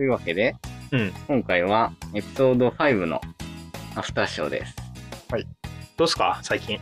[0.00, 0.56] というわけで、
[0.92, 1.12] うん。
[1.28, 3.20] 今回はエピソード5の
[3.94, 4.74] アフターショーです。
[5.98, 6.40] どうすか？
[6.42, 6.80] 最近。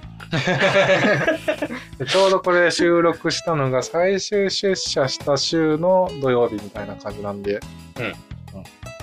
[1.98, 7.54] で ちょうどこれ収録したのが最終出社した週の土曜日みたいな感じなんで、
[7.98, 8.14] うん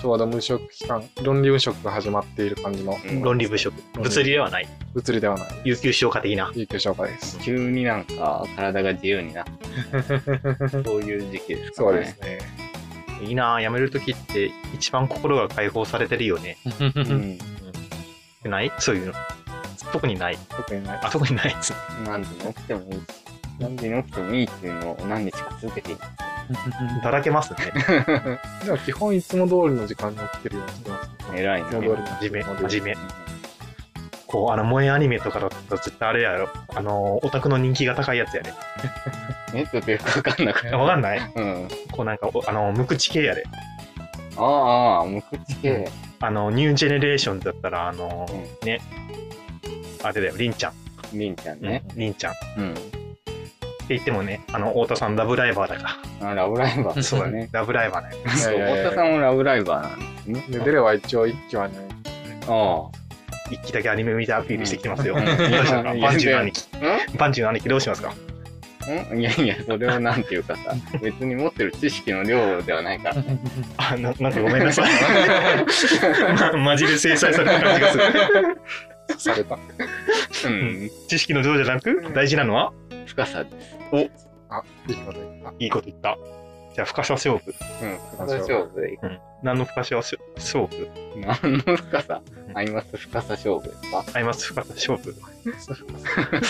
[0.00, 3.74] ちょうど無職期間、論理無職が始まっている感じの、うん論理部職。
[4.00, 4.68] 物理ではない。
[4.94, 6.50] 物理ではない、有給消化的な。
[6.54, 7.38] 有給消化です。
[7.40, 9.44] 急になんか体が自由になっ
[9.92, 10.68] た。
[10.84, 11.72] そういう時期ですかね。
[11.72, 12.65] そうですね。
[13.22, 16.58] いいなぁ辞めるときって一番心が解放されてるよね。
[16.80, 16.84] う
[17.14, 17.38] ん。
[18.50, 18.72] ない？
[18.78, 19.12] そういうの。
[19.92, 20.38] 特にない。
[20.50, 21.00] 特にない。
[21.02, 21.72] あ、特にないです。
[22.04, 23.00] 何時に起きてもいいし、
[23.58, 25.98] 何時に起きてもいいっていうのを何日か続けていい。
[27.02, 27.58] だらけますね。
[28.64, 33.25] でも基本いつも通りの時間に起きてるようにしてます、偉いねいつも通りの真面目、真面目。
[34.26, 36.48] こう、あの、萌えアニメとかだったら絶対あれやろ。
[36.74, 38.54] あの、オタクの人気が高いやつやね。
[39.54, 40.68] え、ちょっとよくわかんなくて。
[40.74, 41.32] わかんない？
[41.34, 41.68] うん。
[41.92, 43.44] こうなんか、おあの、無口系やで。
[44.36, 45.88] ああああ、無口系。
[46.20, 48.26] あの、ニュージェネレーションだったら、あの、
[48.62, 48.80] うね、
[50.02, 50.72] あれだよ、りんちゃん。
[51.16, 51.82] りんちゃんね。
[51.94, 52.32] りんちゃん。
[52.32, 52.74] っうん。
[52.74, 52.80] て
[53.90, 56.96] 言ってもね、あの、太田さんラブライバーだかあ、ラブライバー。
[56.96, 57.02] ら。
[57.02, 57.48] そうだね。。
[57.52, 58.16] ラブライバーね。
[58.36, 59.98] そう、太田さんもラブライバーなん
[60.34, 60.58] ですね。
[60.58, 61.74] で、出れば一応一期はね、
[62.48, 62.88] あ
[63.50, 65.14] 一期だけアニメ見てアピールしてきてますよ。
[65.16, 66.64] うんバンジューの兄貴。
[66.74, 67.16] あ。
[67.18, 68.12] バンジューの兄貴どうしますか？
[69.12, 69.20] んん？
[69.20, 73.16] いやいや、それはなんていうかさ、別に持ってる知識の量ではないから。
[73.78, 74.90] あ、ななんかごめんなさい。
[76.54, 78.04] ま、マジで制裁された感じがする。
[79.18, 79.58] された。
[80.46, 80.90] うん。
[81.08, 82.72] 知識の量じゃなく、大事なのは？
[83.06, 83.76] 深さです。
[84.48, 85.52] あ、いいこと言った。
[85.58, 86.16] いいこと言った。
[86.76, 87.54] じゃあ、深さ勝負。
[87.82, 87.98] うん。
[88.18, 89.10] 深さ勝負でいく。
[89.42, 89.96] 何の深さ
[90.36, 92.20] 勝負何の深さ？
[92.52, 95.14] アイマス深さ勝負ですかアイマス深さ勝負。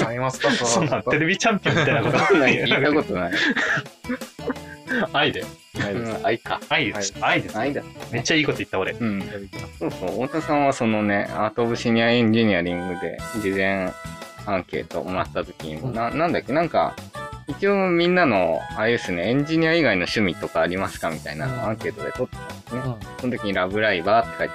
[0.05, 0.51] ありますか？
[0.67, 2.55] そんなんテレビチャンピオンみたいなことわかんない。
[2.65, 3.33] 聞いたことない。
[5.13, 5.45] 愛で。
[5.79, 6.11] ないです。
[6.11, 6.61] うん、愛か。
[6.69, 7.15] 愛です。
[7.21, 7.57] 愛です。
[7.59, 7.83] 愛だ。
[8.11, 8.93] めっちゃいいこと言った俺。
[8.95, 9.23] うん。
[9.79, 10.11] そうそう。
[10.27, 13.93] 太田さんはそのね、アート・オブ・シニア・エンジニアリングで事前
[14.47, 16.97] アンケートをもらった時に、うんな、なんだっけ、なんか、
[17.49, 22.83] 一応みんなの、あれですね、エンジニア以外の趣味とかありますかみたいなのをアンケートで取ってたんですね。
[23.21, 24.55] その時にラブライバーって書いて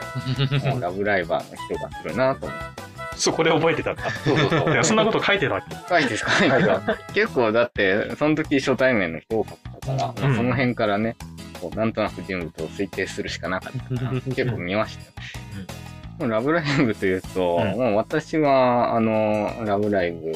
[0.54, 0.70] あった。
[0.72, 2.82] もうラブライバーの人がするなと思って。
[3.16, 4.10] そこで覚えてたんだ。
[4.10, 6.98] そうそうそういや、そんなこと書いてたっけ書いて書いてた。
[7.14, 11.16] 結構だって、その時初対面の人多かったから、うんまあその辺からね、
[11.62, 15.12] こうなんとなく人物を推定するしかなかったから、結構見ましたよ。
[16.20, 20.34] もうラブライブというと、うんもう私は、あの、ラブライブ、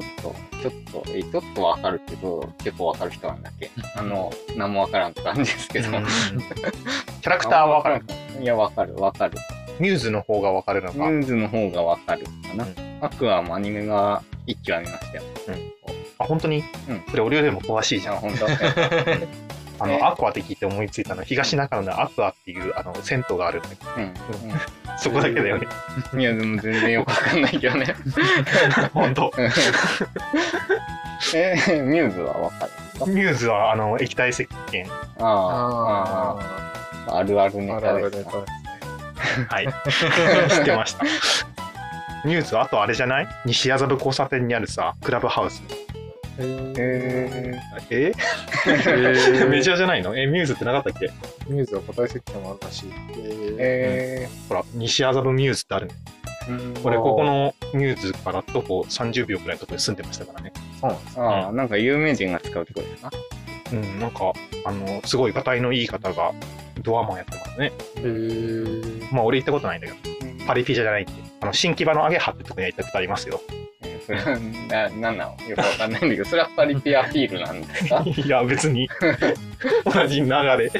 [0.00, 0.32] ちょっ
[0.62, 3.70] と、ちょっと、えちょっとわかるけど、結構わかる人なんだっけ？
[3.96, 5.88] あの、何もわからんって感じですけど。
[5.88, 6.04] うん
[7.20, 8.04] キャラクターはわかる。
[8.40, 9.36] いや、わかる、わかる。
[9.78, 10.98] ミューズの方がわかるのか？
[10.98, 12.64] ニューズの方がわかるかな。
[12.64, 15.22] うんアクアもアニメが一気は見ましたよ。
[16.18, 16.64] あ、本当に？
[16.88, 18.16] うんそれ俺よりも詳しいじゃん。
[18.16, 18.46] 本当
[19.80, 24.14] あえの、アクアって聞いて思いついたのは、東中野のアクアっていう、あの、銭湯があるんだけど、うん。
[24.98, 25.66] そこだけだよね。
[26.12, 26.20] うん。
[26.20, 27.94] いや、でも全然よくわかんないけどね。
[28.94, 29.32] 本当。
[31.34, 32.68] えー、ミューズはわか
[33.06, 33.12] る？
[33.12, 34.84] ミューズは、あの、液体石鹸。
[35.20, 36.40] ああ、あ
[37.08, 38.30] ああ、あるあるネあ、あるタあるネですか。
[38.32, 38.46] タで
[39.26, 39.46] すね。
[39.48, 39.68] はい。
[40.50, 41.04] 知ってました。
[42.24, 43.28] ミューズは、あとあれじゃない？
[43.46, 45.62] 西麻布交差点にあるさ、クラブハウス。
[46.38, 47.60] へーえ？
[47.90, 48.14] えへー
[49.48, 50.16] メジャーじゃないの？
[50.16, 51.10] え、ミューズってなかったっけ？
[51.48, 52.88] ミューズは答え設計もあるらしい。
[52.88, 55.94] ー、ええほら、西麻布ミューズってあるね。
[56.48, 60.52] ー、俺、ここのミューズから徒歩30秒くらいのところに住んでましたからね。
[60.80, 63.10] そうなんですああ、なんか有名人が使うとこですか
[63.72, 64.32] うん、なんか、
[64.64, 66.32] あの、すごい、がたいのいい方が
[66.82, 67.72] ドアマンやってますね。
[67.96, 69.98] へーまあ、俺行ったことないんだけど、
[70.46, 71.12] パリピじゃないって。
[71.40, 73.40] あの、新木場のアゲハってとこには行ったことありますよ。
[74.08, 78.02] えーそれは、な、なんなのよくわかんないんだけど、それはパリピアピールなんですか？
[78.06, 78.88] いや、別に、
[79.84, 80.70] 同じ流れ。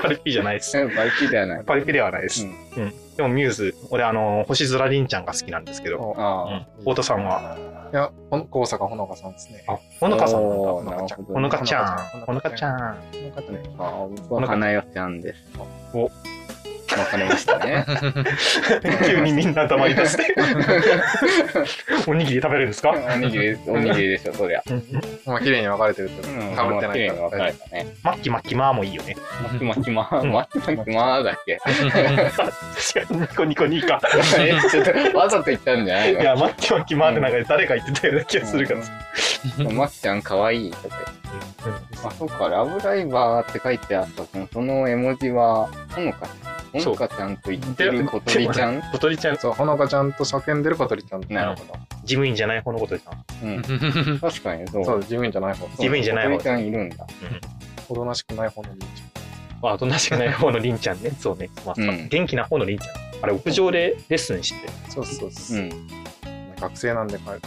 [0.00, 0.76] パリピじゃないです。
[0.78, 1.64] え パリピではない。
[1.64, 2.44] パリピではないです。
[2.44, 7.58] うんでも、ミューズ、俺、あの、星空凛ちゃんが好きなんですけど、ああうん太田さんは？
[7.92, 9.62] いや、ほん高坂ほのかさんですね。
[9.68, 10.56] あ、ほのかさんなんだ。
[10.56, 12.80] おーほのかちゃんなるほどほのかちゃん。
[12.80, 13.42] ほほのかちのかちゃん。
[13.42, 13.62] この方ね。
[13.78, 15.42] あ、僕は花代ちゃんです。
[15.92, 16.10] お
[17.00, 17.84] わかりましたね。
[19.06, 20.34] 急にみんな黙り出して。
[22.06, 22.90] おにぎり食べれるんですか？
[22.90, 24.62] おにぎりおにぎりでしょ、そりゃ。
[25.26, 27.30] まあ、綺麗に分かれてるってうん、かぶってないから。
[27.30, 27.86] かれたね。
[28.02, 29.16] マッキマッキマーもいいよね。
[29.42, 31.58] マキマキマうんマキマキマだっけ？
[33.10, 34.00] ニコニコニカ。
[34.38, 36.20] え、ちょっと、わざと言ったんじゃないの？
[36.20, 38.80] いや、マッキマッキマーってなんか誰か言ってたような気がするから。
[39.70, 40.72] マキちゃんかわい。
[42.04, 46.59] あ、そっか、ラブライバーって書いてあったそのその絵文字は、ほのかちゃん。
[46.72, 51.22] ほのかちゃんと言ってる小鳥ちゃん 小鳥ちゃん、そう、ほのかちゃんと叫んでる小鳥ちゃん。
[51.28, 51.74] なるほど。
[52.04, 53.10] 事務員じゃない方のことでさ。
[53.42, 53.62] うん。
[54.20, 54.84] 確かにそう。
[54.84, 55.66] そう、事務員じゃない方。
[55.66, 57.06] 事務員じゃない方小鳥ちゃんいるんだ。
[57.88, 58.84] おとなしくない方の兄ち
[59.62, 61.10] あ、おとなしくない方のりんちゃんね。
[61.18, 61.50] そうね。
[61.66, 62.94] まあ、うん元気な方のりんちゃん。
[63.22, 64.72] あれ、屋上でレッスンしてて。
[64.88, 65.60] そうそうそうう。
[65.62, 65.70] ん。
[66.60, 67.38] 学生なんで、彼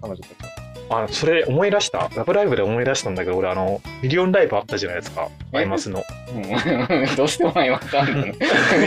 [0.00, 0.59] 彼女たちは。
[0.90, 2.10] あ、それ思い出した？
[2.16, 5.28] ラブライブで思い出したんだけど、俺、あの、ミリオンライブあったじゃないですか。
[5.52, 5.58] え？
[5.58, 6.02] アイマスの。
[6.34, 6.42] うん
[7.16, 8.34] どうしても今わかんない。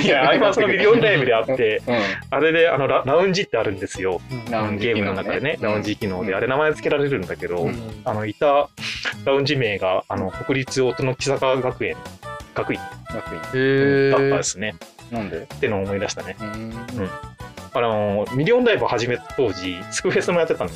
[0.04, 1.82] いや、 アイマスのミリオンライブであって、う
[2.30, 4.22] あれで、あのラ、ラウンジってあるんですよ。
[4.50, 4.52] ん。
[4.52, 8.70] ラウンジゲームの中でね、機能ラウンジ機能で、うんあれ名前付けられるんだけど、うんあの、いた
[9.26, 11.96] ラウンジ名が、あの、国立音の木坂学園、
[12.56, 12.80] 学院
[13.10, 14.76] 学院へだったですね。
[15.12, 15.38] なんで？
[15.38, 16.36] ってのを思い出したね。
[16.42, 16.74] うん。
[17.76, 20.76] あの、ミリオンライブを始めた当時、スクフェスもやってたのよ。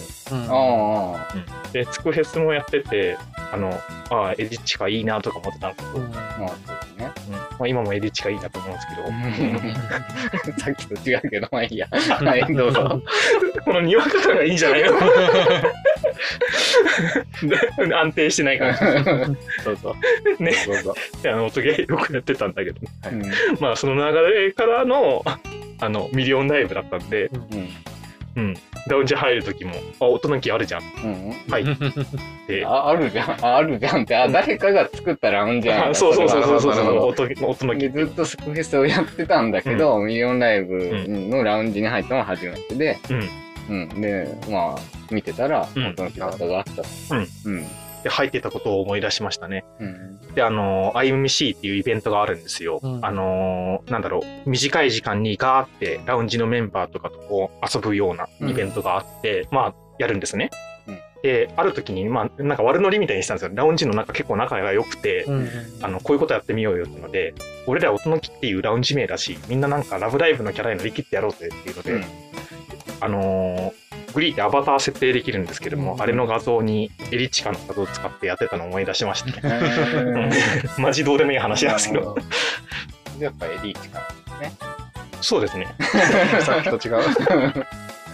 [0.49, 1.27] あ
[1.71, 3.17] で、スクフェスもやってて、
[3.51, 3.69] あの、
[4.09, 7.11] ああ、エディッチがいいなとか思ってたんですけど、うんあ、まあそうですね。
[7.29, 9.03] うんまあ、今もエディッチがいいなと思うんですけど、
[10.59, 11.88] さっきと違うけど、まあいいや。
[11.91, 13.01] はい、どうぞ。
[13.63, 14.91] このにわか感がいいんじゃないの？
[17.88, 18.77] で安定してないから。
[18.77, 18.83] そ
[19.71, 19.95] うそ
[20.39, 20.44] う。
[20.44, 20.95] ね、そうそう
[21.31, 22.79] あの、音ゲーよくやってたんだけど、
[23.11, 23.23] うん。
[23.59, 25.23] まあ、その流れからの、
[25.79, 27.69] あの、ミリオンライブだったんで、うん。
[28.38, 28.53] うん。
[28.88, 30.81] ラウンジ入るときも、あ、音の木あるじゃん。
[30.81, 31.51] うん。
[31.51, 31.65] はい。
[32.47, 33.45] で、ああるじゃん。
[33.45, 38.06] ああるじゃんって、あ、誰かが作ったラウンジやんあそうそうそうそうそうそう、 音音の木で。
[38.06, 40.77] ずっとスクフェスをやってたんだけど、ミリオンライブ
[41.07, 43.30] のラウンジに入ったのが初めてで、うん。
[43.69, 44.01] うん。
[44.01, 44.80] で、まあ、
[45.12, 47.15] 見てたら、うん音の木方があった。
[47.15, 47.27] うん。
[47.45, 47.65] うん。
[48.07, 49.65] で、入ってたことを思い出しましたね。
[49.81, 50.33] うん。
[50.33, 52.80] で、あの、IMC っていうイベントがあるんですよ。
[52.81, 60.50] うんあの、なんだろう、短い時間にガーってラウンジのメンバーとかとこう遊ぶようなイベントがあって、まあ、やるんですね。
[60.88, 63.51] うんで、ある時に、まあ、なんか悪ノリみたいにしたんですよ。
[63.54, 65.50] ラウンジの中結構仲が良くて、うん
[65.81, 67.33] あの、こういうことやってみようよってので、
[67.65, 72.06] 俺ら音の木っていうラウンジ名だし、みんななんかラブライブのキャラに乗り切ってやろうぜっていうので、うん
[73.01, 79.59] あのーグリーってアバター設定できるんですけども、うんあれの画像にエリチカの画像を使ってやってたのを思い出しましたね。
[79.95, 80.31] うん
[80.81, 82.15] マジどうでもいい話なんですけど。
[83.19, 84.07] やっぱエリーチか。
[85.21, 85.68] そうですね。
[86.42, 87.04] さっきと違う。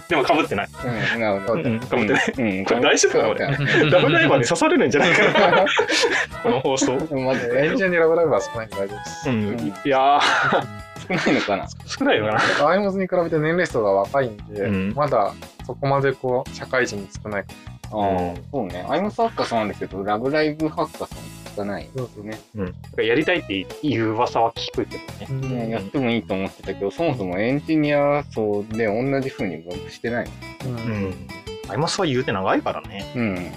[0.10, 0.70] でも被ってない。
[1.14, 1.54] うん、なるほど。
[1.54, 2.34] うん、被ってない。
[2.38, 5.66] うん、これ大丈夫か俺ダブルライバーに刺されるんじゃないかな。
[6.44, 6.94] この放送。
[7.16, 9.30] まず、エンジンにラブライブは少ないんで大丈夫です。
[9.30, 9.74] うん。
[9.86, 10.62] いやー、
[11.08, 12.68] 少ないのかな少ないのかな。
[12.70, 15.34] アイモスに比べて年齢層が若いんで、うんまだ
[15.66, 17.46] そこまでこう、社会人に少ない。
[17.92, 18.86] ああ、そうね。
[18.90, 22.40] アイムスハッカソンなんだけど、ラブライブハッカソン聞かないそうそうね。
[22.56, 22.76] うん。
[23.06, 25.66] やりたいっていう噂は聞くけどね。
[25.66, 30.28] ねやってもいいと思ってたけど、そもそもエンジニア層で同じ風に分布してない
[30.66, 31.28] うんうん。
[31.70, 33.12] アイマスは言うて長いからね。
[33.16, 33.22] の。
[33.22, 33.52] うん。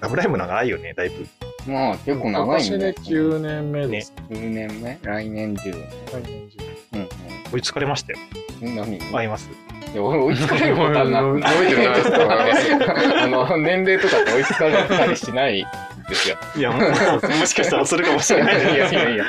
[0.00, 1.26] ラブライブ長いよね、だいぶ。
[1.66, 4.12] まあ、結構長いんだ今年で9年目です。
[4.28, 4.98] 10年目？
[5.02, 5.88] 来年10年。
[6.12, 6.58] 来年中
[6.92, 7.08] うん
[7.52, 8.18] 追いつかれましたよ。
[8.62, 8.76] うん。
[8.76, 8.98] 何？
[9.14, 9.48] アイマス。
[9.94, 15.64] いや、追いつかれることはな伸びてるなあの、年齢とかって追いつかれたりしない
[16.08, 16.36] ですよ。
[16.56, 16.90] いや、もう
[17.38, 18.74] もしかしたらするかもしれない。
[18.74, 19.24] いやいやいや。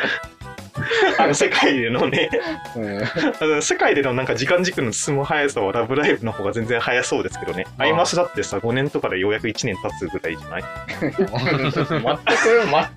[1.19, 2.29] あの世界でのね、
[2.75, 3.61] うん。
[3.61, 7.65] 世界でのなんか時間軸の進む速さはラブライブの方が全然速そうですけどね。
[7.77, 10.63] まあアイマスだってさ、5年とかでようやく1年経つぐらいじゃない？
[10.99, 11.25] 全く、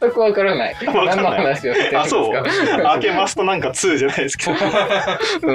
[0.01, 0.77] 全くわからない。
[0.85, 2.01] 何の話をしてるんですか？
[2.03, 2.37] あ、そう。
[2.37, 4.53] アーケマストなんか2じゃないですけど。
[4.53, 4.55] う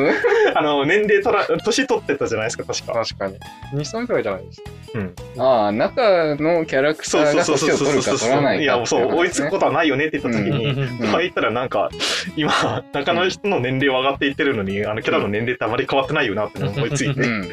[0.09, 0.13] ん
[0.55, 2.93] あの、年齢とら、年取ってたじゃないですか、確か。
[2.93, 3.39] 確かに。
[3.73, 4.69] 2歳くらいじゃないですか。
[4.95, 5.15] うん。
[5.41, 11.89] ああ、中のキャラクターがそうそうそう年を取るかそう取らないかいや、そう、追いつくこことはないよねって言った時に、うんったらなんか、
[12.35, 17.49] 今、中の人の年齢は上がっていってるのに、あのキャラの年齢ってあまり変わってないよなって思いついて、うん。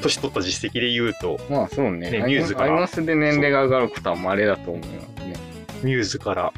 [0.00, 2.10] 年取った実績で言うと、まあそうね。
[2.10, 5.34] ねμ's からアイマスで年齢が上がることは稀だと思いますね。
[5.82, 6.52] μ's から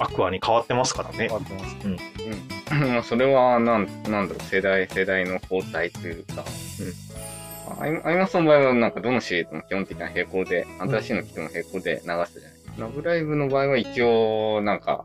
[0.00, 1.30] Aqours に変わってますからね変。
[1.30, 1.76] わってます。
[1.84, 1.96] うん。
[2.92, 6.44] まあそれは、なん、なんだろう、世代、世代の交代というか。
[7.80, 12.26] アイアイマスの場合は、なんかどのシリーズも基本的な並行で、新しいの来ても並行で流すじゃない。
[12.78, 15.04] ラブライブの場合は一応、なんか、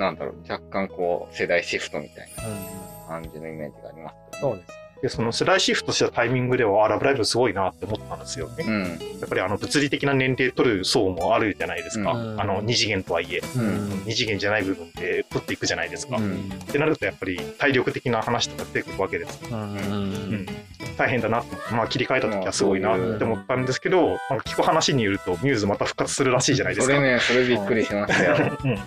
[0.00, 4.80] なんだろう、若干こう、世代シフトみたいな感じのイメージがありますけどそうです。
[5.02, 8.64] で、その世代シフトしたタイミングでは、あラブライブすごいなって思ったんですよね。
[8.66, 8.82] うん。
[9.20, 12.12] やっぱりあの物理的な年齢取る層もあるじゃないですか。
[12.12, 16.16] うんあの二次元とはいえ、うん二次元じゃない部分で取っていくじゃないですか。
[16.16, 19.40] っうんてなるとやっぱり体力的な話とか出てくるわけです。
[19.50, 20.46] うんうん、
[20.98, 26.94] 大変だなまあ切り替えた時はすごいなって思ったんですけど、まあ聞く話によるとミューズまた復活するらしいじゃないですか。
[26.94, 28.58] それね、それびっくりしましたよ。
[28.64, 28.78] うん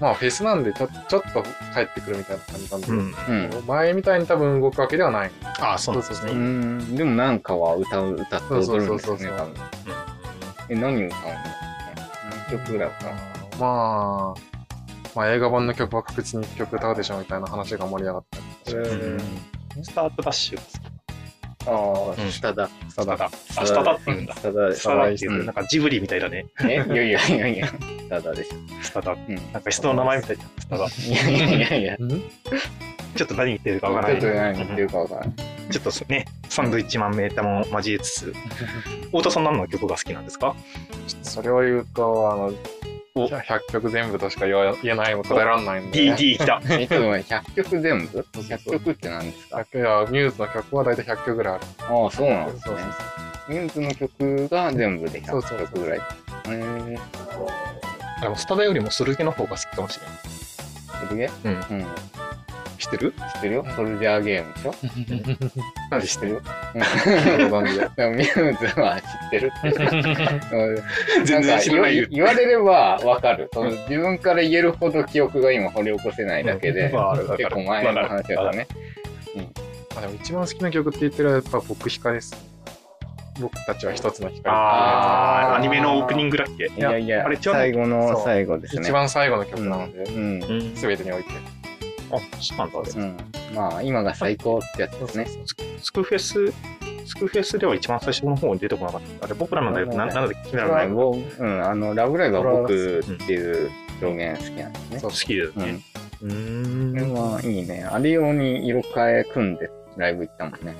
[0.00, 1.42] まあフェスなんでちょちょっと
[1.74, 3.66] 帰ってくるみたいな感じなんで、うん、うん。
[3.66, 5.30] 前みたいに多分動くわけではない。
[5.60, 6.84] ああ、そうなんですそうね。
[6.94, 9.36] うでもなんかは歌う、歌って踊るんですよね、そうそうそうそう。
[9.38, 9.54] 多分。
[10.70, 11.34] え、何歌うんですかね
[12.48, 13.10] 何曲ぐらいかな
[13.60, 14.40] まあ、
[15.14, 18.90] まあ映画版の曲は確実に曲歌うでしょみたいな話が盛り上がったりします
[19.76, 19.84] うん。
[19.84, 20.88] スタートダッシュですか？
[21.66, 22.68] ああ、うん下だ。
[22.96, 24.34] ただ、あ、下だって言うんだ。
[24.34, 24.74] 下だ。
[24.74, 26.46] 下だっていうう、んなんかジブリみたいだね。
[26.62, 27.68] えいやいやいやいや、
[28.08, 28.54] 下だでしょ。
[28.82, 29.12] スタダ。
[29.12, 29.34] うん。
[29.52, 30.86] なんか人の名前みたいなスタダ。
[30.86, 31.96] いやいやいや
[33.16, 34.20] ちょっと何言ってるかわからない。
[34.20, 35.32] ちょっと何言ってるかわからない。
[35.70, 38.34] ちょっとね、サンドイッチマンメータも交えつつ、
[39.06, 40.54] 太田さん何の曲が好きなんですか？
[41.22, 42.52] それを言うと、あの、
[43.16, 46.16] お100曲全部としか言わ言えないも答えられないんで。
[46.16, 46.60] ?DD 来た。
[46.68, 51.64] え、っと待って100曲全部 ?100 曲って何ですか？100いやミューズの曲は大体100曲ぐらいある。
[51.78, 52.76] ああ、そうなんですね。
[53.48, 55.98] ミューズの曲が全部で100そうそうそう曲ぐらい。
[55.98, 56.02] へ
[56.48, 56.98] え。
[58.20, 60.16] でもスタダよりもスルゲの方が好きかもしれない。
[61.06, 61.52] それでうん。
[61.52, 61.86] うん。
[62.84, 63.12] 知ってる？
[63.34, 63.66] 知ってるよ？
[63.76, 64.74] ソルジャーゲームでしょ？
[65.90, 66.32] なんで知ってる
[67.42, 67.50] うん。
[67.50, 67.88] ご存知で。
[67.96, 69.52] でもミューズは知ってる？
[71.24, 73.48] 全然知らない言われればわかる。
[73.52, 76.92] その自分から言えるほど記憶が今掘り起こせないだけで、
[77.38, 78.66] 結構前の話だからね。
[79.96, 82.34] あでも一番好きな曲って言ってるのはやっぱ僕光です。
[83.40, 86.66] 僕たちは一つの光あアニメのオープニングだっけ？
[86.66, 88.82] いやいやあれ最後の最後ですね。
[88.82, 90.42] つ一番最後の曲なので、うん。
[90.42, 90.76] うん。
[90.76, 91.30] すべてにおいて。
[92.16, 92.90] あ、そうなんだ、あれ。
[92.90, 93.16] うん。
[93.54, 95.26] まあ、今が最高ってやつですね。
[95.26, 95.54] ス
[95.84, 96.52] スクフェス、
[97.06, 99.26] スクフェスでは一番最初の方に出てこなかった。
[99.26, 103.70] あれ、僕らの大学、ななんだっけ、君らの大学僕うん、あの、ラブライブは僕っていう
[104.02, 104.98] 表現好きなんですね。
[105.00, 105.80] そう好きだよね。
[106.22, 106.30] うん。
[106.30, 106.92] うーん。
[106.92, 107.84] これはいいね。
[107.90, 110.74] あれ用に色変え組んでライブ行ったもんね。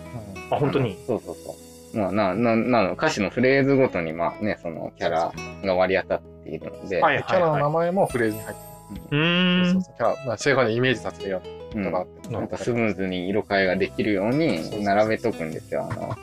[0.50, 0.97] あ、本当に？
[1.07, 1.99] そうそうそう。
[1.99, 8.74] まあ、な、な、なの、歌詞のフレーズごとに、まあね、そのキャラが割り当たっているので、はいキャラの名前もフレーズに入って
[9.11, 9.73] うん。
[9.73, 11.43] そうそうキャラ、まあ、正確にイメージさせるよ
[11.75, 12.33] ううなことがあって、ん。
[12.33, 16.17] なんかスムーズに色変えができるように並べとくんですよ、あの、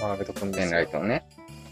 [0.00, 0.78] 並べとくんでペンすよ。
[0.78, 1.24] ライトをね。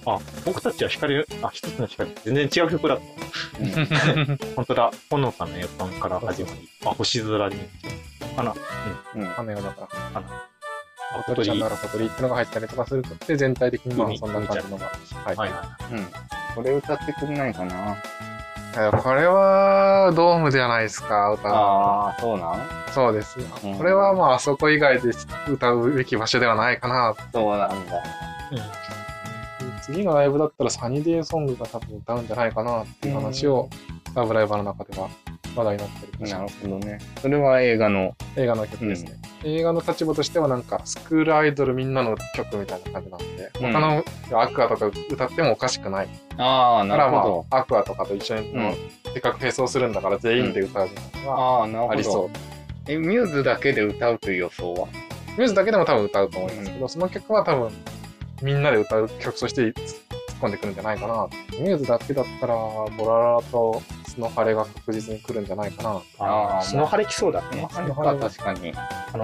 [0.07, 2.15] あ、僕たちは光、あ、一つの光。
[2.25, 3.59] 全然違う曲だった。
[3.61, 4.39] うん。
[4.55, 4.91] 本当だ。
[5.11, 6.69] ほのかな予感から始まり。
[6.85, 7.57] あ、星空に。
[8.37, 8.55] 花。
[9.17, 9.25] うん。
[9.25, 10.27] 羽がだから、花。
[11.13, 14.87] あ、小鳥ちゃんなら小鳥ってのが入ったりとかすると、で、全体的にまあ海そんな感じのが。
[14.87, 16.07] はいいはうん。
[16.55, 18.36] これ歌ってくれないかなえ
[19.03, 22.09] これはドームじゃないですか、歌は。
[22.09, 22.61] ああ、そうなん？
[22.93, 23.79] そうですようん。
[23.79, 25.11] これはまああそこ以外で
[25.49, 27.15] 歌うべき場所ではないかな。
[27.33, 27.99] そうなんだ。
[27.99, 28.03] い。
[29.83, 33.69] 次のライブだったらサニーデイソングが多分歌うんじゃないかなっていう話を、
[34.15, 35.09] ラブライバーの中では
[35.55, 36.99] 話題になってるなるほどね。
[37.23, 38.15] それは映画の。
[38.37, 39.13] 映画の曲ですね。
[39.47, 46.09] 映画の立場としてはなんかスクールアイドルみんなの曲みたいな感じなんで、うん他のアクアとか歌ってもおかしくない。
[46.37, 47.47] ああ、なだからまるほど。
[47.51, 48.75] あ、アクアとかと一緒に、うん
[49.15, 51.93] せっかくフェスをするんだから全員で歌うみたいなのはああ、なるほど。
[51.93, 52.31] ありそう。
[52.89, 54.89] え、ミューズだけで歌うという予想は？
[55.39, 57.71] ミューズだけでも多分歌うと思いますけど、その曲は多分
[58.43, 59.75] みんなで歌う曲として突っ
[60.41, 61.29] 込んでくるんじゃないかな。
[61.59, 65.91] ミューズだけだったら、ボラララとスノハレが確実に来るんじゃないかな。
[65.91, 66.03] あー
[66.59, 67.67] あー、スノハレ来そうだね。
[67.75, 68.73] あれは確かに、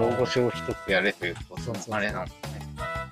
[0.01, 2.61] 大御所を一つやれというと、そうそうあれなんですね。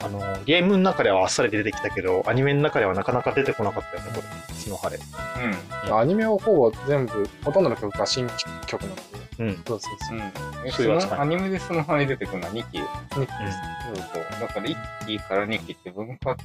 [0.03, 4.53] あの、ゲームの中ではあっさり出てきたけど、アニメの中ではなかなか出てこなかったよね、これ。
[4.55, 4.97] スノハレ。
[4.97, 8.27] うアニメはほぼ全部、ほとんどの曲が新
[8.65, 9.01] 曲なんで。
[9.39, 9.63] うん。
[9.67, 10.17] そうそうそう。
[10.17, 10.21] ん。
[10.21, 10.31] うん。
[10.67, 12.85] え、そそのアニメでその羽出てくるのは2期ニッキー
[13.19, 13.57] です。
[13.85, 14.41] そうそう。
[14.41, 14.75] だから1
[15.07, 16.37] 期から2期って分割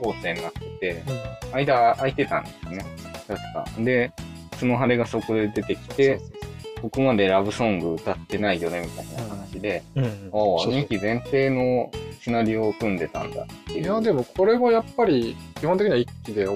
[0.00, 2.84] 構成になってて、うん間空いてたんですね。
[3.28, 3.64] 確か。
[3.78, 4.12] で、
[4.56, 6.44] スノハレがそこで出てきて、そうそう
[6.82, 10.04] ここまでラブソング歌ってないよね、みたいな話で、うん。
[10.04, 13.82] ああ、そうそう2期前提のシナリオを組んでたんだっていう。
[13.82, 16.46] いや、でもこれはやっぱり、基本的には一期で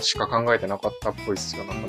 [0.00, 1.64] しか考えてなかったっぽいっすよ。
[1.64, 1.88] なんか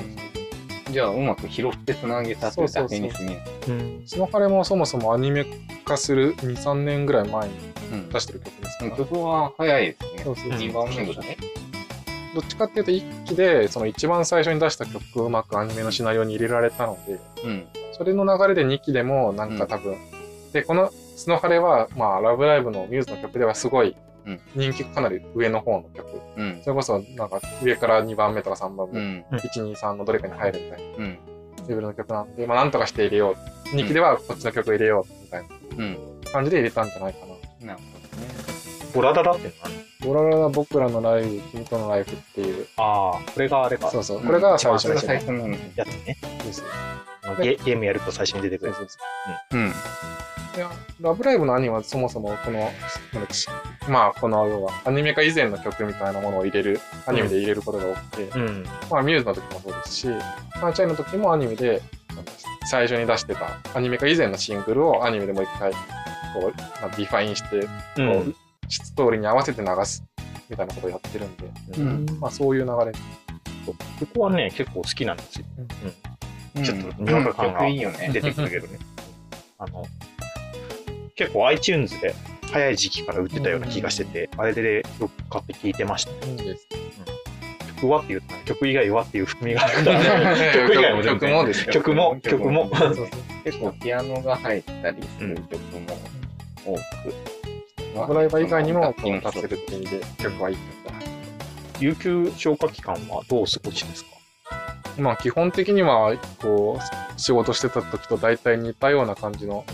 [0.90, 3.38] じゃあ、うまく拾ってつなげたってだけに過ぎない。
[3.68, 4.02] うん。
[4.06, 5.46] スノハレもそもそもアニメ
[5.84, 7.54] 化する2、3年ぐらい前に
[7.92, 8.96] うん出してる曲ですから。
[8.96, 10.24] 曲は早いですね。
[10.24, 11.36] そうそうそう2番目ぐらい。
[12.34, 17.66] どっちかっていうと一期で、その一番最初に出した曲をうまくアニメのシナリオに入れられたので、うん。
[17.92, 19.96] それの流れで2期でもなんか多分、
[20.52, 26.08] で、このスノハレは、まあ、ラブライブのミューズの曲ではすごいうん人気かなり上の方の曲。
[26.36, 26.60] うん。
[26.62, 29.24] それこそなんか上から2番目とか3番目、うん。
[29.30, 29.40] 1、
[29.72, 31.18] 2、3のどれかに入るみたいなうん。
[31.68, 33.34] レベルの曲なんで、まあなんとかして入れよ
[33.72, 33.76] う。
[33.76, 35.44] 2期ではこっちの曲入れようみたい
[35.78, 35.92] うん。
[36.24, 37.20] な感じで入れたんじゃないか
[37.60, 37.66] な。
[37.66, 38.28] なるほどね。
[38.94, 39.90] ボラダダって何？
[40.02, 43.90] ボラララ僕らのライブ、君とのライフっていう、ああ、これがあれか。
[43.90, 44.94] そうそう、これが最初の。
[44.94, 46.16] やつね。
[46.40, 46.64] オです。
[47.22, 48.86] あのゲゲームやると最初に出てくるそう。
[48.88, 48.98] そう
[49.50, 49.68] そうん。
[49.68, 49.72] う。
[50.56, 52.70] いや、ラブライブのアニメはそもそもこの、
[53.88, 58.64] まあこの要はアニメ化以前の曲みたいなものを入れる、アニメで入れることが多くて、うん。
[58.90, 60.08] まあμ's の時もそうですし、
[60.60, 61.82] サンシャインの時もアニメで、
[62.68, 65.78] 最初に出してたアニメ化以前のシングルをアニメでもう一回、こ
[66.46, 68.34] う、まあ、リファインして、うこう、
[68.68, 70.04] ストーリーに合わせて流す
[70.48, 72.92] みたいなことをやってるんで、うんまあそういう流れ。
[73.66, 73.74] こ
[74.14, 75.44] こはね、結構好きなんですよ。
[76.64, 78.10] ちょっとうんにわか感が曲いいよね。
[78.12, 78.78] 出てくるけどね。
[79.58, 79.84] あの、
[81.20, 82.14] 結構 iTunes で
[82.50, 86.26] 早い時期から売ってたような気がしてて、あれでよく買って聴いてました。
[86.26, 86.66] いいです。
[87.82, 91.72] うわって言うと、曲以外はっていう含みがあるから、曲以外も曲もですよ。
[91.74, 92.70] 曲も、曲も。
[93.44, 95.98] 結構ピアノが入ったりする曲も
[96.64, 96.80] 多く。
[97.94, 100.94] ラブライバー以外にも、立てるって意味で曲はいい曲だ。
[101.80, 104.10] 有給消化期間はどうお過ごしですか？
[104.98, 109.66] まあ基本的には、こう、仕事してた時と大体似たような感じの、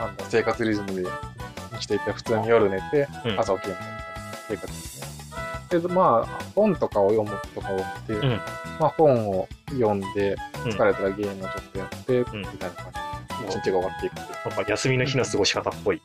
[0.00, 1.08] なんだ、生活リズムで
[1.72, 4.02] 生きていて、普通に夜寝て、うん朝起きるみたいな
[4.48, 5.00] 生活です
[5.72, 5.78] ね。
[5.80, 8.30] で、まあ、本とかを読むことが多くて、うん
[8.80, 12.24] まあ本を読んで、うん疲れたらゲームをちょっとやって、んみ
[12.58, 12.92] たいな感
[13.40, 14.48] じで、一日が終わっていくっていう。
[14.56, 16.02] なんか休みの日の過ごし方っぽい。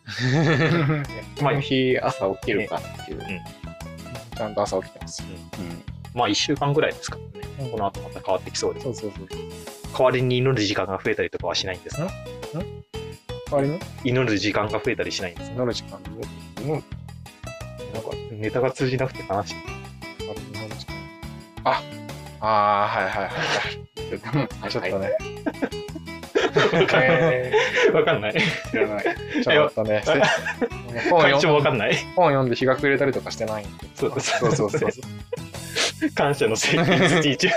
[1.42, 3.22] まあ、日朝起きるかっていう。
[4.36, 5.24] ちゃんと朝起きてます。
[5.24, 7.48] うんまあ1週間ぐらいですからね。
[7.60, 8.84] うんこの後また変わってきそうです。
[8.86, 9.28] そうそうそう。
[9.96, 12.08] 代わりに祈る時間が増えたりとかはしないんですか？
[12.54, 12.66] 代
[13.56, 13.80] わりに？
[14.04, 15.58] 祈る時間が増えたりしないんですか？
[15.58, 16.00] 乗る時間
[16.66, 16.84] もう
[17.94, 19.56] なんかネタが通じなくて悲しい。
[21.64, 21.82] あ、
[22.40, 23.32] あー、はいはいはいは
[24.68, 24.70] い。
[24.72, 25.10] ちょっとね、
[27.04, 27.52] え
[27.94, 28.34] わかんない。
[28.34, 29.04] ー知らない。
[29.44, 31.96] ちょっとね、 せ本会長読んわかんない？
[32.16, 33.88] 本読んで日が暮れたりとかしてないんで。
[33.96, 34.70] そうですそうそう。
[36.16, 37.52] 感謝の請求月 1,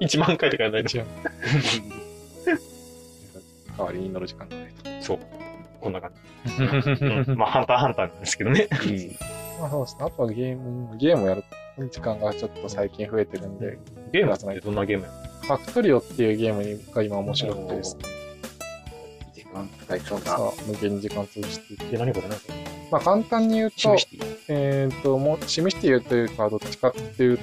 [0.00, 0.98] 1万回とかやらないと。
[3.80, 4.68] 代わりに乗る時間がない
[5.00, 5.02] と。
[5.02, 5.18] そう。
[5.80, 6.12] こんな感
[6.44, 6.62] じ。
[6.62, 8.68] う んまあ、ハンターハンターなんですけどね。
[9.58, 10.04] まあそうですね。
[10.04, 11.44] あとはゲーム、ゲームをやる
[11.90, 13.78] 時間がちょっと最近増えてるんで、
[14.12, 15.10] ゲームってどんなゲームや
[15.42, 18.02] ファクトリオっていうゲームが今面白くてですね。
[19.34, 20.20] 時間使いそう
[20.68, 21.84] 無限に時間通じていて。
[21.86, 22.54] で、何これ何これ？
[22.90, 23.96] まあ簡単に言うと
[24.48, 27.38] えっ、と、もう、シムシティというか、どっちかっていう、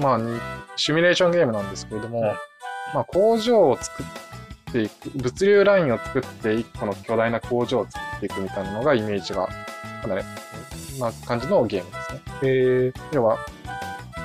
[0.00, 0.38] まあ、に
[0.76, 2.24] シミュレーションゲームなんですけれども、うん
[2.92, 4.06] まあ、工場を作っ
[4.74, 9.48] ていく、物流ラインを作って、一個の巨大な工場を作っていくみたいなのがイメージが、
[10.02, 10.24] かなり、
[10.98, 12.20] な感じのゲームですね。
[12.42, 13.38] えー、要は、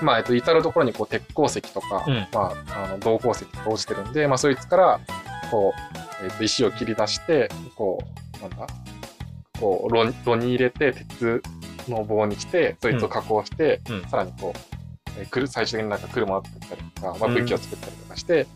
[0.01, 2.27] まあ、えっと、至るところにこう鉄鉱石とか、うん。
[2.33, 4.99] まあ、あの銅鉱石とか落ちてるんで、まあ、そいつから、
[5.51, 5.73] こ
[6.21, 7.99] う、えっと、石を切り出して、こ
[8.37, 8.67] う、なんだ、
[9.59, 11.43] こう、炉に入れて、鉄
[11.87, 14.01] の棒にして、そいつを加工して、うん。
[14.09, 14.59] さらにこう、
[15.17, 17.35] えーくる最終的になんか車を作ったりとか、まあ、うん。
[17.35, 18.47] 武器を作ったりとかして、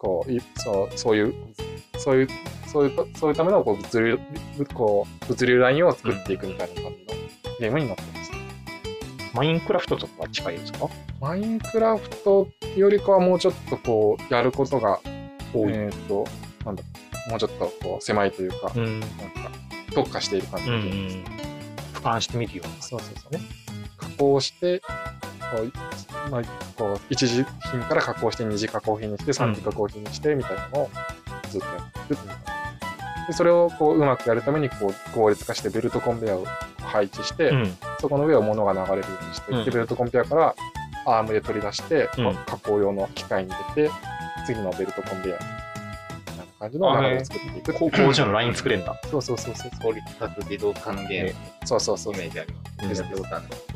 [0.00, 1.34] こうそう、そういう、
[1.98, 2.28] そういう、
[2.66, 4.18] そういう、そういうためのこう物流、
[4.72, 6.90] こう、物流ラインを作っていくみたいな感じの
[7.60, 8.30] ゲームになってます。
[9.34, 10.88] マインクラフトとかは近いですか
[11.20, 15.00] マインクラフトよりかはもうちょっとこう、やることが、
[15.54, 16.26] えっ、と、
[16.64, 16.82] なんだ、
[17.28, 19.00] もうちょっとこう、狭いというか、うん。
[19.00, 19.50] なんか、
[19.92, 21.16] 特化している感じうんうのゲームです。
[21.16, 21.24] ん。
[21.92, 22.82] 俯瞰してみるような。
[22.82, 23.40] そうそうそうね。
[23.98, 24.86] 加工して、こ
[25.62, 25.72] う、
[26.30, 26.42] まあ、
[26.76, 30.90] こう、一次品から加工して、二次加工品にして、三次加工品にして、みたいなのを
[31.48, 32.36] ずっとやっていくっていう感
[33.22, 36.46] じで、それをこう、うまくやるために、こう、効率化して、ベルトコンベヤーを
[36.80, 37.76] 配置して、うん。
[38.00, 40.54] そこの上を物が流れるようにして、うんでベルトコンベヤーから
[41.06, 43.94] アームで取り出して、うん加工用の機械に入れて、
[44.46, 47.72] 次のベルトコンベヤーみたいな感じの流れを作っていく。
[47.74, 49.00] こ工場のライン作れんだ。
[49.10, 49.70] そうそうそうそう。
[49.82, 51.34] 効率化と自動化のゲーム
[51.66, 52.60] そうそうそうイメージありま
[52.94, 53.69] す。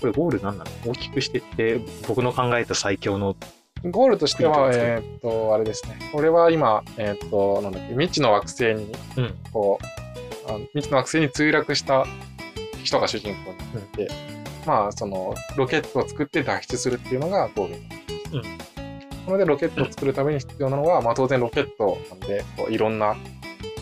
[0.00, 0.70] これゴールなんなの？
[0.90, 3.36] 大きくしてって、僕の考えた最強の、
[3.84, 5.98] ゴールとしては、えーっと、あれですね。
[6.12, 9.34] これは今、えーっと、なんだっけ、未知の惑星に、うん。
[9.52, 9.78] こ
[10.46, 12.06] う、あの未知の惑星に墜落した
[12.82, 14.08] 人が主人公になって、
[14.66, 18.36] まあ、その、ロケットを作って脱出するっていうのがゴールになってます。
[18.36, 18.42] うん
[19.26, 23.16] なので、ロケットを作るために必要なのは、まあ、当然ロケットなんで、こういろんな、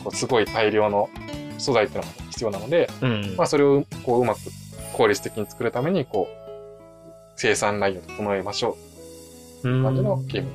[0.03, 1.11] こうすごい大量の
[1.59, 3.35] 素材っていうのが必要なので、うん。
[3.37, 4.38] まあ、それをこううまく
[4.94, 6.44] 効率的に作るために、こう、
[7.37, 8.76] 生産ラインを整えましょ
[9.64, 10.50] ううん感じのゲーム。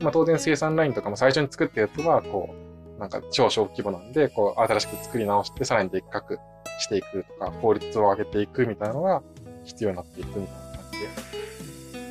[0.00, 2.54] まあ当然生産ラインとかも最初に作ったやつは、こ
[2.96, 6.38] う、なんか超小規模なんで、こう新しく作り直して、さらにでっかく
[6.78, 9.22] していくとか、効率を上げていくみたいなのが
[9.64, 11.04] 必要になっていくみたいな感じで、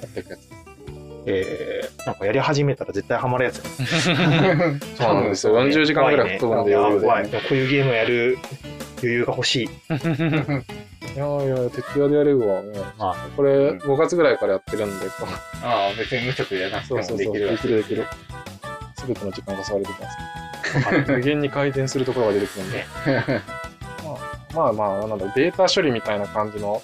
[0.02, 0.62] やっていくやつです。
[1.26, 3.64] えー、なんかやり始めたら絶対ハマるやつや
[4.98, 5.54] そうなんですよ。
[5.62, 7.06] 40時間ぐらい吹っ飛ぶんで余裕で。
[7.06, 8.38] 怖いね怖いこういうゲームやる
[8.98, 9.70] 余裕が欲しい。
[11.14, 12.62] いやいや、徹夜でやれるわ。
[12.62, 15.26] もうまこれうん5月ぐらいからやってるんで、こう
[15.66, 18.06] ああ、別に無職じゃなくてもそうそうそう、できるわできるできる。
[18.98, 20.10] すべての時間が触れてきま
[21.06, 21.12] す。
[21.12, 22.86] 無限に回転するところが出てくるんで。
[24.54, 26.82] まあまあ、なんだデータ処理みたいな感じの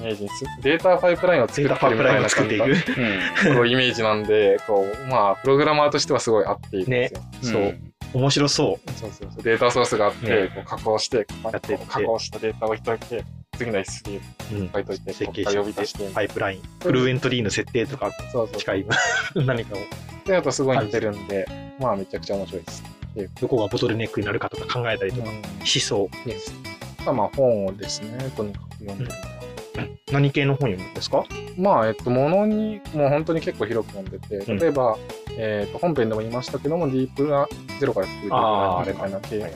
[0.00, 3.50] イメージにす、データパイプラインをデ作ってータパイプラインるみたいなを作っていく。
[3.50, 3.56] うん。
[3.56, 7.08] こうイメージなんで、こう、まあ、プログラマーとしてはすごい合っているんで
[7.42, 7.52] すよ。
[7.52, 7.78] そう。
[8.14, 9.42] 面白そそうそうそう。
[9.42, 11.22] データソースがあって、ねこう加工して、や
[11.58, 13.24] っていって加工したデータを置いといて、
[13.58, 14.56] 次の S3 う。
[14.60, 14.70] うん。
[14.72, 18.58] 書いといて、設計ここから呼び出して、パイプライン、フルエントリーの設定とかそうそう。
[18.58, 18.86] 近い
[19.34, 19.78] 何かを、
[20.26, 21.46] で、あとすごい似てるんで、
[21.78, 22.82] まあめちゃくちゃ面白いです。
[23.40, 26.08] どこがボトルネックになるかとか考えたりとか、うん思想。
[26.24, 26.52] です。
[27.04, 29.10] まあまあ本をですね、とにかく読んでる。
[30.10, 31.24] 何系の本読むんですか？
[31.56, 34.96] まあ、えっと、ものに、もう本当に結構広く読んでて、うん例えば、
[35.36, 37.46] えっと、本編でも言いましたけども、ディープな、
[37.78, 39.52] ゼロから作るディープあーなみたいな系、はい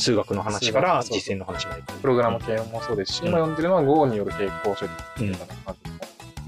[0.00, 1.66] 数学の話から実践の話。
[1.66, 1.82] まで。
[2.00, 3.28] プログラム系もそうですし、うん。
[3.28, 4.86] 今読んでるのは Go による並行処
[5.18, 5.90] 理みたいな感じ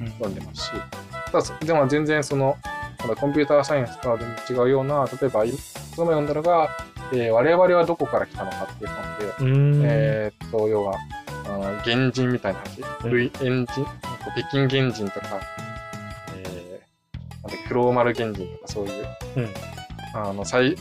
[0.05, 0.35] の読ん。
[0.35, 0.71] でますし、
[1.27, 2.57] ただそ、でも全然その、
[3.01, 6.77] まだコンピューターサイエンスとは全然違うような、例えば、いその前読んだのが、
[7.13, 8.91] えー我々はどこから来たのかっていう
[9.39, 9.89] 本で。
[9.91, 10.95] えーっと、要は、
[11.47, 12.61] あの原人みたいな
[13.09, 13.87] 類エンジン、
[14.47, 15.41] 北京原人とか、
[16.37, 19.49] えー、なんーマル原人とかそういう、うん。
[20.15, 20.77] あの、最、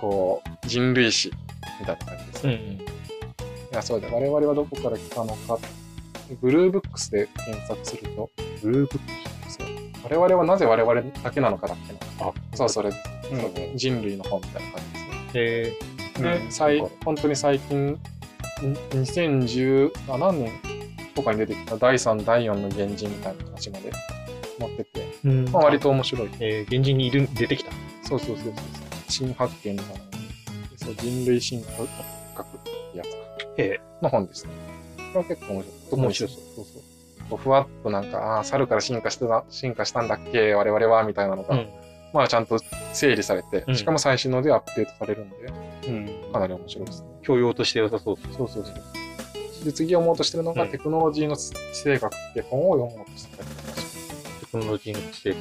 [0.00, 1.30] こう、人類史
[1.80, 2.54] みたいな感じですね。
[2.54, 2.60] うん。
[2.80, 2.80] い
[3.72, 5.58] や、そうだ、我々はどこから来たのか、
[6.40, 8.30] ブルーブックスで検索すると、
[8.62, 9.58] ブルーブックス
[10.02, 12.30] 我々はなぜ我々だけなのかだっけな。
[12.30, 13.40] あ、そう、それ、うん。
[13.40, 16.38] そう人類の本みたいな感じですね。
[16.38, 17.98] えで、最本当に最近、ん
[18.90, 20.52] 2010、あ何年
[21.14, 23.92] とかに出てきた第3、第4の原人みたいな話まで
[24.58, 25.48] 持ってて、ーうん。
[25.50, 26.30] まあ、割と面白い。
[26.40, 27.72] えー、現人にいる、出てきた。
[28.02, 28.54] そうそうそうそう。
[29.08, 30.15] 新発見みた
[30.94, 31.70] 人類進化
[32.36, 32.58] 学っ
[32.92, 33.16] てやつか。
[33.58, 34.52] えの本ですね。
[34.96, 36.00] これは結構面白い。
[36.00, 36.82] 面白そうそうそう。
[37.30, 41.68] こうふわっとなんか、ああー、猿から進化してた、進化したんだっけ、我々は、みたいなのが、うん。
[42.12, 42.58] まあちゃんと
[42.92, 45.36] 整理されて、うんしかも最新のでアップデートされるんで、
[45.88, 46.32] うん。
[46.32, 47.08] かなり面白いですね。
[47.22, 48.36] 教養として良さそうです。
[48.36, 49.64] そうそうそう。
[49.64, 55.32] で、次読もうとしてるのが、うんテクノロジーの地政学って本を読もうとしてたりとかしてテクノロジーの知性。
[55.32, 55.38] こ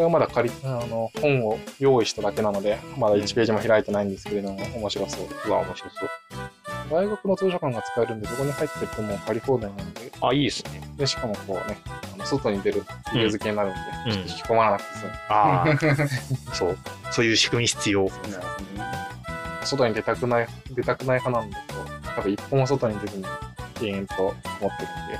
[0.00, 5.26] れはまだ借り、あの、本を用意しただけなので、まだ1ページも開いてないんですけれども、面白そう。
[5.46, 6.08] うわ、面白そう。
[6.90, 10.80] 大学の図書館が使えるんで、そこに入ってるともう借り放題なんで、あ、いいですね。
[10.96, 11.78] で、しかもこうね、
[12.14, 12.82] あの外に出る
[13.14, 15.12] 理由付けになるんで、うんちょっと引き込まなくて済む。
[15.28, 15.76] ああ、
[16.54, 16.78] そう。
[17.12, 18.04] そういう仕組み必要。
[18.04, 18.90] なるほどね。
[19.64, 23.24] 外に出たくない、出たくない派なんで、こう、多分一歩も外に出ずに、
[23.82, 24.76] 延々と持っ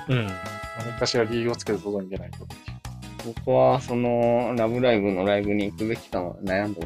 [0.07, 0.27] てるんで、うん。
[0.79, 2.39] 何かしら理由をつけて外に出ないと。
[3.25, 6.81] 僕は、その、ラブライブのライブに行くべきか悩んで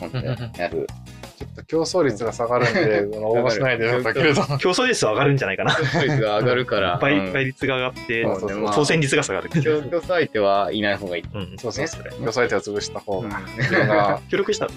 [0.00, 0.52] ますね。
[0.58, 0.86] やる。
[1.42, 4.42] ちょっと競争率が下がるんで、応募しないでよだけれど。
[4.58, 5.74] 競争率は上がるんじゃないかな。
[5.74, 6.98] 競争率が上がるから。
[7.02, 9.48] 倍、うん倍率が上がって、そうそうそうまあ当選率が下がる。
[9.48, 11.24] 競競争相手はいない方がいい。
[11.34, 11.56] うん。
[11.58, 14.68] そうそうねそれ競争相手を潰した方うんが、協力した。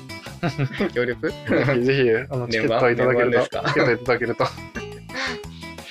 [0.94, 1.30] 協力？
[1.30, 4.44] ぜひ、あの、チケットをいただけると、チケットいただけると、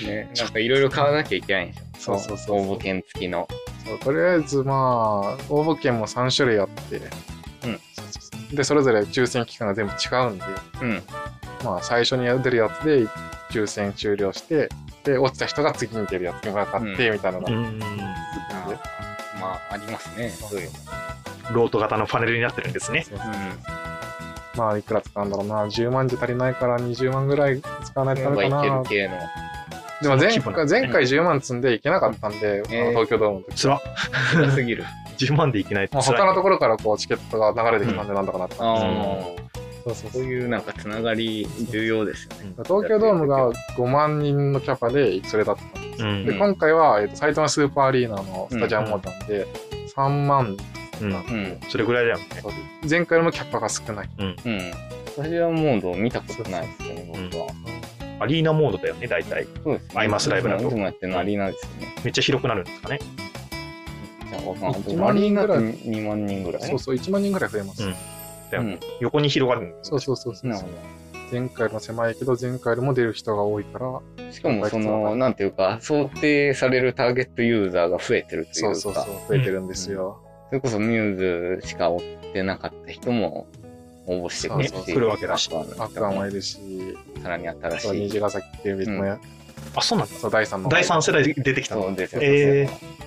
[0.07, 1.85] ね、なんかいろいろ買わなきゃいけないんでしょ。
[1.99, 3.47] そうそうそう応募券付きの。
[3.85, 4.77] そうとりあえず、まあ、
[5.49, 7.09] 応募券も3種類あって、そう
[7.63, 10.45] そうそうで、それぞれ抽選期間が全部違うんで、
[10.83, 11.03] うん。
[11.65, 13.07] まあ、最初に出るやつで
[13.51, 14.69] 抽選終了して、
[15.05, 17.91] で、落ちた人が次に出るやつに向かって、みたいなのが続くんで、うん。
[19.41, 20.31] まあ、ありますね。
[20.31, 20.79] そういうの。
[21.53, 23.05] ロート型のパネルになってるんですね。
[23.09, 23.29] そうそう
[24.57, 29.09] まあ、いくら使うんだろうな、10万じゃ足りないから20万ぐらい使わないとダメかないける。
[29.09, 29.19] 系の。
[30.05, 33.55] でも前回、前回10万積んでいけなかったんで、えーあの東京ドームの時。
[33.57, 33.81] つら。
[34.33, 34.85] 辛すぎる。
[35.19, 39.55] 10万でいけないとまあ、辛い他のところからこうチケットが流れてきたんでなんとかなったんあですけど、あ。
[39.85, 42.53] そうそうそうそういうなんかつながり重要ですよね。
[42.65, 46.03] 東京ドームが5万人のキャパでそれだったんです。
[46.03, 46.27] うん。
[46.27, 49.47] で、今回は、えっと埼玉スーパーアリーナのスタジアムモーターで
[49.95, 50.57] 3万、
[51.01, 51.13] うん。
[51.13, 51.61] うん。
[51.69, 52.25] それぐらいだよね。
[52.89, 54.09] 前回よりもキャパが少ない。
[54.19, 54.37] うん。
[55.15, 56.94] スタジアムモード見たことないですよね。
[58.21, 59.47] アリーナモードだよね、大体。
[59.63, 60.01] そうですね。
[60.01, 61.95] アイマスライブだといつもやってるのアリーナですよね。
[62.05, 62.99] めっちゃ広くなるんですかね。
[64.31, 66.63] じゃあ、わかんない1万アリーナって人ぐらい2万人ぐらい。
[66.63, 67.85] そうそう、1万人ぐらい増えます。
[67.85, 67.95] うん
[68.51, 70.69] だよねうん横に広がるんですそうそうそうそうなるほ
[71.33, 74.03] 前回も狭いけど、前回よりも出る人が多いから、ど。
[74.31, 80.21] しかも、その、なんていうか、想定されるターゲットユーザーが増えてるというか、そうそうそう、増えてるんですよ。
[80.51, 83.49] それこそミューズしか追ってなかった人も
[84.07, 86.59] 応募してくるし、来るわけだしアクアもいるし、
[87.23, 88.01] さらに新しい。
[88.03, 89.19] 虹ヶ崎っていう別のや、
[89.75, 90.15] あ、そうなんだ。
[90.15, 90.69] そう、第3の。
[90.69, 91.83] 第3世代で出てきたの？
[91.83, 92.23] そうですよ。
[92.23, 93.05] えー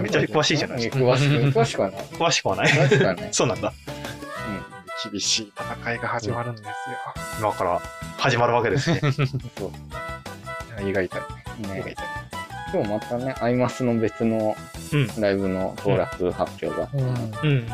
[0.00, 0.98] めっちゃ詳しいじゃないですか。
[0.98, 2.00] 詳しく、詳しくはない。
[2.12, 2.68] 詳しくはない？
[2.68, 3.28] 詳しくはない。
[3.32, 3.72] そうなんだ。
[5.10, 6.72] 厳しい戦いが始まるんですよ。
[7.40, 7.82] 今から
[8.16, 9.00] 始まるわけですね。
[9.58, 10.88] そう。
[10.88, 11.20] 胃が痛い。
[11.58, 11.94] 胃ねが痛い。
[12.72, 14.56] 今日またね、アイマスの別の
[14.92, 17.50] うんライブの当落発表が、うん。
[17.50, 17.66] う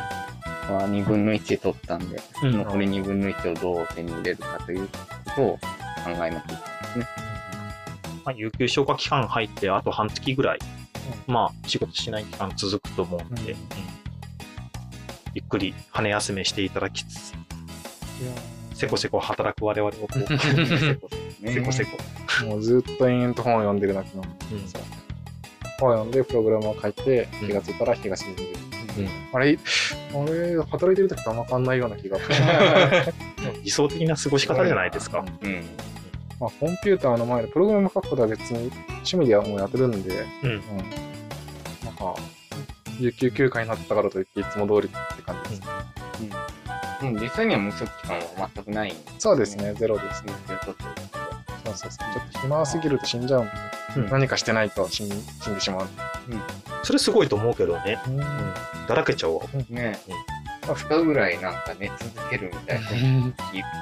[0.71, 0.79] ん。
[0.79, 2.53] まあ、2分の1取ったんで、うん。
[2.53, 4.97] 残り2分の1をどう手に入れるかというこ
[5.37, 5.61] とを考
[6.07, 6.47] えなきゃいけないで
[6.93, 7.07] すね。
[8.25, 10.59] まあ、有給消化期間入ってあと半月ぐらい、
[11.27, 13.59] まあ、仕事しない期間続くと思うんで、うん。
[13.59, 13.67] うん
[15.35, 17.35] ゆっくり羽休めしていただきつつ、
[18.75, 21.91] せこせこ働く我々をこう、ねせこせこ。
[22.47, 24.29] もうずっと延々と本を読んでるだけなん。
[24.29, 24.37] で、
[25.79, 28.49] 本を読んでプログラムを書いて、うん気がついたら日が沈んでる。
[28.99, 29.09] うん。
[29.33, 29.59] あれ、
[30.13, 32.19] あれ、働いてる時とあんま変わんないような気が。
[33.63, 35.25] 理想的な過ごし方じゃないですか。
[35.43, 35.65] うん。
[36.41, 40.51] まあ、コンピューターの前でプログラム書くことは別に趣味ではもうやってるんで、うん。
[40.51, 40.61] うん。
[41.85, 42.15] なんか、
[42.99, 45.63] 有給休暇になったからといっていつも通りって感じです。
[47.03, 50.33] うん、実際には無職期間は全くないんでそうですね、ゼロですね。
[50.47, 50.59] すよ。
[50.65, 50.83] ちょっと
[51.65, 52.13] そうそうそう。
[52.13, 53.53] ちょっと暇すぎると死んじゃうんで、
[53.97, 55.89] うん何かしてないと死ん死んでしまう。
[56.83, 58.01] それすごいと思うけどね。
[58.09, 59.41] うんだらけちゃうわ。
[59.69, 60.15] ね、うん
[60.69, 62.93] まあ、2ぐらいなんかね、続けるみたいな日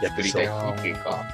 [0.06, 1.24] 作りたいっていうか、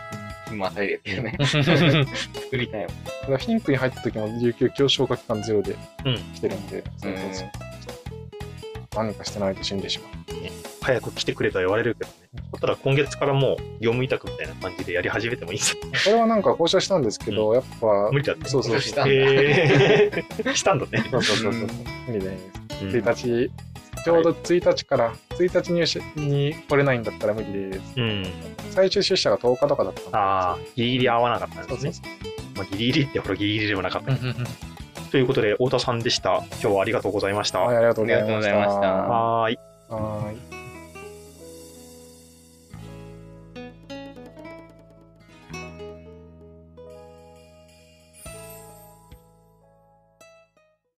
[0.49, 1.37] 暇与えれてるね。
[1.45, 2.89] 作りたいもん。
[3.25, 7.49] ただ、ピンクに入った時も有給今日消化期間ゼロでうん来てるんで、そうそうそう。
[8.95, 10.11] 何かしてないと死んでしまう。
[10.83, 12.24] 早く来てくれとは言われるけどね。
[12.35, 15.83] だったら今月からもう業務委託みたいな感じでやり始めてもいいんですよ。
[15.83, 18.49] これはなんか交渉したんですけど、やっぱ、無理だって。
[18.49, 18.81] そうそうそう。
[18.81, 21.05] したんだしたんだね。
[21.11, 21.69] そうそうそうそううん。
[22.09, 23.51] 無理で、うん1日、
[24.05, 27.95] ちょうど1日から、1日入社に来れないんだったら無理です。
[27.97, 28.27] うん。
[28.71, 31.93] 最終出社が10日とかだったああ、ギリギリ合わなかったんそうですね。
[31.93, 32.59] そうそう。
[32.59, 34.13] まあ、ギリギリってほらギリギリでもなかった。
[35.11, 36.43] ということで、太田さんでした。
[36.61, 37.61] 今日はありがとうございました。
[37.61, 38.51] はい、ありがとうございました。
[38.51, 39.59] はーい。
[39.89, 40.64] はーい。